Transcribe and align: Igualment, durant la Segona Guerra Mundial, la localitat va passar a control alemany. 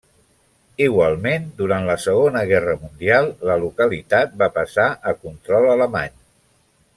Igualment, 0.85 1.43
durant 1.59 1.85
la 1.89 1.97
Segona 2.05 2.41
Guerra 2.53 2.75
Mundial, 2.85 3.29
la 3.51 3.59
localitat 3.67 4.35
va 4.43 4.49
passar 4.59 4.87
a 5.13 5.15
control 5.27 5.69
alemany. 5.77 6.19